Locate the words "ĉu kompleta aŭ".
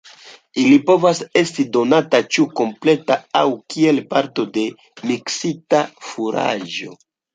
2.37-3.45